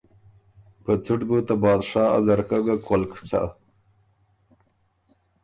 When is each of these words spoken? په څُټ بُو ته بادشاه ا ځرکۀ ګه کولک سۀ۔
په 0.83 0.91
څُټ 1.03 1.19
بُو 1.27 1.37
ته 1.47 1.53
بادشاه 1.63 2.07
ا 2.15 2.17
ځرکۀ 2.25 2.57
ګه 2.65 2.75
کولک 2.85 3.11
سۀ۔ 3.29 3.41